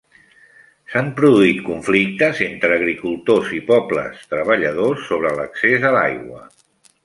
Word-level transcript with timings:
S'han 0.93 1.11
produït 1.19 1.59
conflictes 1.67 2.41
entre 2.47 2.79
agricultors 2.81 3.53
i 3.61 3.61
pobles 3.69 4.27
treballadors 4.35 5.07
sobre 5.13 5.37
l'accés 5.41 5.89
a 5.93 5.97
l'aigua. 6.01 6.45